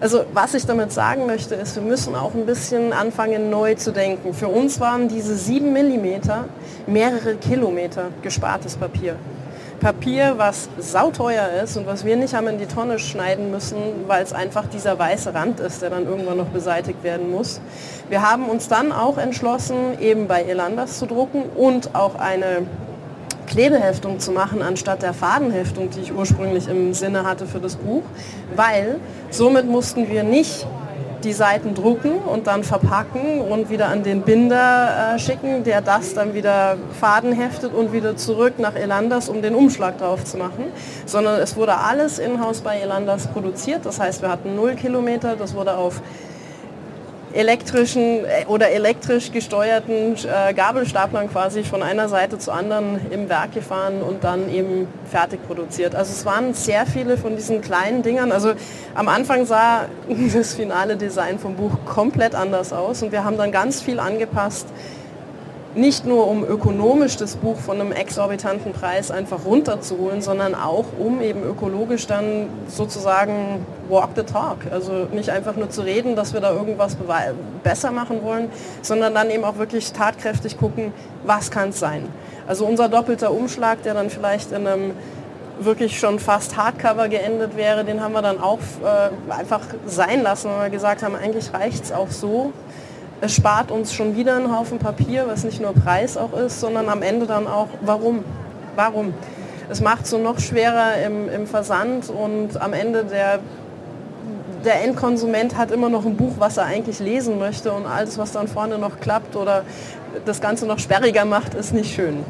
[0.00, 3.92] Also was ich damit sagen möchte, ist, wir müssen auch ein bisschen anfangen, neu zu
[3.92, 4.32] denken.
[4.32, 6.44] Für uns waren diese sieben Millimeter
[6.86, 9.16] mehrere Kilometer gespartes Papier.
[9.80, 14.24] Papier, was sauteuer ist und was wir nicht haben in die Tonne schneiden müssen, weil
[14.24, 17.60] es einfach dieser weiße Rand ist, der dann irgendwann noch beseitigt werden muss.
[18.08, 22.66] Wir haben uns dann auch entschlossen, eben bei Elanders zu drucken und auch eine
[23.46, 28.02] Klebeheftung zu machen, anstatt der Fadenheftung, die ich ursprünglich im Sinne hatte für das Buch,
[28.54, 28.96] weil
[29.30, 30.66] somit mussten wir nicht
[31.24, 36.14] die Seiten drucken und dann verpacken und wieder an den Binder äh, schicken, der das
[36.14, 40.64] dann wieder Faden heftet und wieder zurück nach Elanders, um den Umschlag drauf zu machen,
[41.06, 43.84] sondern es wurde alles in-house bei Elanders produziert.
[43.84, 46.00] Das heißt, wir hatten null Kilometer, das wurde auf
[47.32, 53.52] elektrischen äh, oder elektrisch gesteuerten äh, Gabelstaplern quasi von einer Seite zur anderen im Werk
[53.52, 55.94] gefahren und dann eben fertig produziert.
[55.94, 58.32] Also es waren sehr viele von diesen kleinen Dingern.
[58.32, 58.52] Also
[58.94, 59.86] am Anfang sah
[60.34, 64.66] das finale Design vom Buch komplett anders aus und wir haben dann ganz viel angepasst,
[65.78, 71.20] nicht nur um ökonomisch das Buch von einem exorbitanten Preis einfach runterzuholen, sondern auch um
[71.20, 74.58] eben ökologisch dann sozusagen walk the talk.
[74.72, 76.96] Also nicht einfach nur zu reden, dass wir da irgendwas
[77.62, 78.50] besser machen wollen,
[78.82, 80.92] sondern dann eben auch wirklich tatkräftig gucken,
[81.24, 82.08] was kann es sein.
[82.48, 84.92] Also unser doppelter Umschlag, der dann vielleicht in einem
[85.60, 90.50] wirklich schon fast Hardcover geendet wäre, den haben wir dann auch äh, einfach sein lassen,
[90.50, 92.52] weil wir gesagt haben, eigentlich reicht es auch so
[93.20, 96.88] es spart uns schon wieder einen Haufen Papier, was nicht nur Preis auch ist, sondern
[96.88, 98.24] am Ende dann auch, warum?
[98.76, 99.14] Warum?
[99.70, 103.40] Es macht es so noch schwerer im, im Versand und am Ende der,
[104.64, 108.32] der Endkonsument hat immer noch ein Buch, was er eigentlich lesen möchte und alles, was
[108.32, 109.64] dann vorne noch klappt oder
[110.24, 112.24] das Ganze noch sperriger macht, ist nicht schön.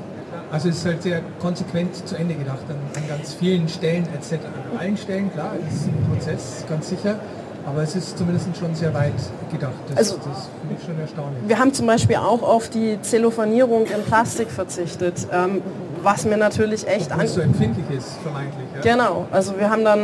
[0.50, 4.44] Also es ist halt sehr konsequent zu Ende gedacht an, an ganz vielen Stellen etc.
[4.72, 7.20] An allen Stellen, klar, ist ein Prozess, ganz sicher.
[7.68, 9.12] Aber es ist zumindest schon sehr weit
[9.52, 9.72] gedacht.
[9.88, 11.42] Das, also, das finde ich schon erstaunlich.
[11.46, 15.60] Wir haben zum Beispiel auch auf die Zellophanierung in Plastik verzichtet, ähm,
[16.02, 17.26] was mir natürlich echt an...
[17.26, 18.66] so empfindlich ist, vermeintlich.
[18.76, 18.92] Ja?
[18.92, 20.00] Genau, also wir haben dann,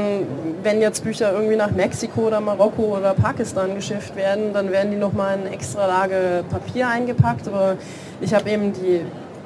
[0.62, 4.98] wenn jetzt Bücher irgendwie nach Mexiko oder Marokko oder Pakistan geschifft werden, dann werden die
[4.98, 7.48] nochmal in extra Lage Papier eingepackt.
[7.48, 7.77] Aber
[8.20, 9.03] ich habe eben die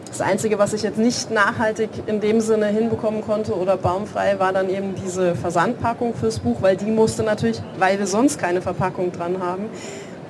[0.08, 4.52] das Einzige, was ich jetzt nicht nachhaltig in dem Sinne hinbekommen konnte oder baumfrei, war
[4.52, 9.12] dann eben diese Versandpackung fürs Buch, weil die musste natürlich, weil wir sonst keine Verpackung
[9.12, 9.66] dran haben,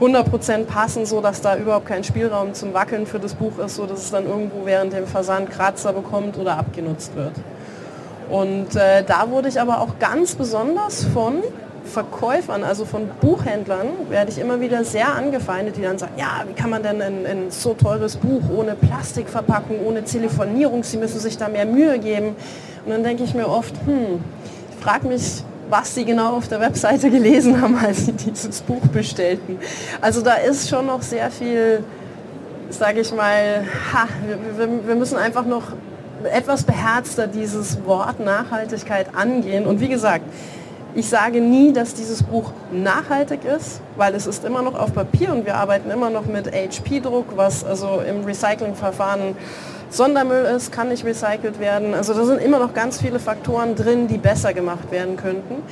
[0.00, 3.86] 100% passen, so dass da überhaupt kein Spielraum zum Wackeln für das Buch ist, so
[3.86, 7.32] dass es dann irgendwo während dem Versand Kratzer bekommt oder abgenutzt wird.
[8.30, 11.42] Und äh, da wurde ich aber auch ganz besonders von
[11.88, 16.52] Verkäufern, also von Buchhändlern, werde ich immer wieder sehr angefeindet, die dann sagen, ja, wie
[16.52, 21.36] kann man denn ein, ein so teures Buch ohne Plastikverpackung, ohne Telefonierung, sie müssen sich
[21.36, 22.36] da mehr Mühe geben.
[22.84, 24.20] Und dann denke ich mir oft, hm,
[24.70, 28.86] ich frage mich, was sie genau auf der Webseite gelesen haben, als sie dieses Buch
[28.92, 29.58] bestellten.
[30.00, 31.82] Also da ist schon noch sehr viel,
[32.70, 35.72] sage ich mal, ha, wir, wir, wir müssen einfach noch
[36.32, 39.66] etwas beherzter dieses Wort Nachhaltigkeit angehen.
[39.66, 40.24] Und wie gesagt,
[40.98, 45.32] ich sage nie, dass dieses Buch nachhaltig ist, weil es ist immer noch auf Papier
[45.32, 49.36] und wir arbeiten immer noch mit HP-Druck, was also im Recyclingverfahren
[49.90, 51.94] Sondermüll ist, kann nicht recycelt werden.
[51.94, 55.62] Also da sind immer noch ganz viele Faktoren drin, die besser gemacht werden könnten.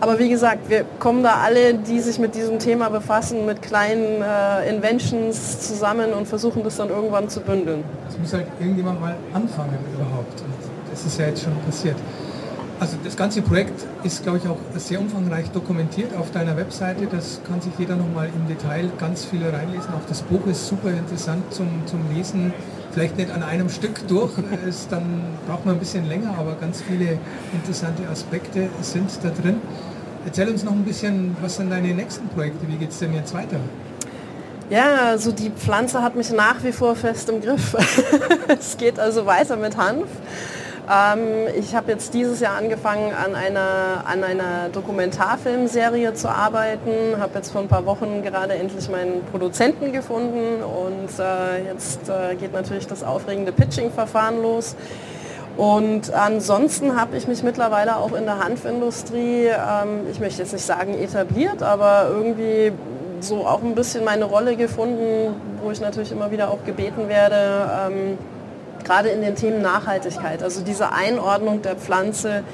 [0.00, 4.22] Aber wie gesagt, wir kommen da alle, die sich mit diesem Thema befassen, mit kleinen
[4.22, 7.82] äh, Inventions zusammen und versuchen das dann irgendwann zu bündeln.
[8.08, 10.40] Es muss halt irgendjemand mal anfangen überhaupt.
[10.40, 10.52] Und
[10.90, 11.96] das ist ja jetzt schon passiert.
[12.78, 17.06] Also das ganze Projekt ist, glaube ich, auch sehr umfangreich dokumentiert auf deiner Webseite.
[17.06, 19.94] Das kann sich jeder nochmal im Detail ganz viel reinlesen.
[19.94, 22.52] Auch das Buch ist super interessant zum, zum Lesen.
[22.92, 24.32] Vielleicht nicht an einem Stück durch,
[24.68, 27.18] ist, dann braucht man ein bisschen länger, aber ganz viele
[27.54, 29.62] interessante Aspekte sind da drin.
[30.26, 32.68] Erzähl uns noch ein bisschen, was sind deine nächsten Projekte?
[32.68, 33.58] Wie geht es denn jetzt weiter?
[34.68, 37.74] Ja, also die Pflanze hat mich nach wie vor fest im Griff.
[38.48, 40.08] es geht also weiter mit Hanf.
[40.88, 47.32] Ähm, ich habe jetzt dieses Jahr angefangen, an einer, an einer Dokumentarfilmserie zu arbeiten, habe
[47.34, 52.52] jetzt vor ein paar Wochen gerade endlich meinen Produzenten gefunden und äh, jetzt äh, geht
[52.52, 54.76] natürlich das aufregende Pitching-Verfahren los.
[55.56, 60.66] Und ansonsten habe ich mich mittlerweile auch in der Hanfindustrie, ähm, ich möchte jetzt nicht
[60.66, 62.72] sagen etabliert, aber irgendwie
[63.20, 67.88] so auch ein bisschen meine Rolle gefunden, wo ich natürlich immer wieder auch gebeten werde,
[67.88, 68.18] ähm,
[68.86, 72.44] gerade in den Themen Nachhaltigkeit, also diese Einordnung der Pflanze,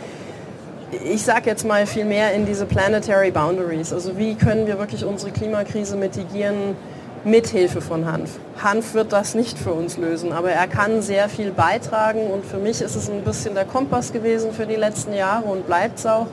[1.05, 3.93] ich sage jetzt mal viel mehr in diese Planetary Boundaries.
[3.93, 6.77] Also wie können wir wirklich unsere Klimakrise mitigieren
[7.25, 8.39] mit Hilfe von Hanf.
[8.63, 12.59] Hanf wird das nicht für uns lösen, aber er kann sehr viel beitragen und für
[12.59, 16.07] mich ist es ein bisschen der Kompass gewesen für die letzten Jahre und bleibt es
[16.07, 16.27] auch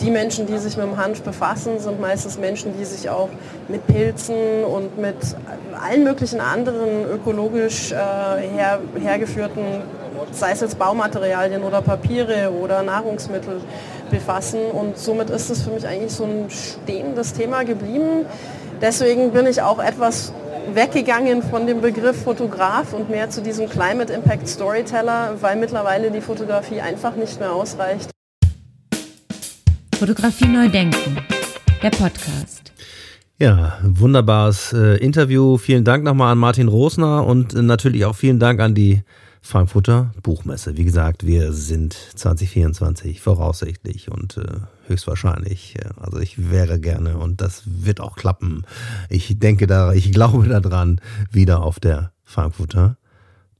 [0.00, 3.28] die Menschen, die sich mit dem Hanf befassen, sind meistens Menschen, die sich auch
[3.68, 5.16] mit Pilzen und mit
[5.80, 9.62] allen möglichen anderen ökologisch äh, her, hergeführten,
[10.32, 13.60] sei es jetzt Baumaterialien oder Papiere oder Nahrungsmittel
[14.10, 14.60] befassen.
[14.72, 18.26] Und somit ist es für mich eigentlich so ein stehendes Thema geblieben.
[18.80, 20.32] Deswegen bin ich auch etwas
[20.74, 26.20] weggegangen von dem Begriff Fotograf und mehr zu diesem Climate Impact Storyteller, weil mittlerweile die
[26.20, 28.10] Fotografie einfach nicht mehr ausreicht.
[30.00, 31.18] Fotografie neu denken,
[31.82, 32.72] der Podcast.
[33.38, 35.58] Ja, wunderbares äh, Interview.
[35.58, 39.02] Vielen Dank nochmal an Martin Rosner und äh, natürlich auch vielen Dank an die
[39.42, 40.78] Frankfurter Buchmesse.
[40.78, 45.76] Wie gesagt, wir sind 2024 voraussichtlich und äh, höchstwahrscheinlich.
[45.76, 48.64] Äh, also ich wäre gerne und das wird auch klappen.
[49.10, 52.96] Ich denke da, ich glaube daran, wieder auf der Frankfurter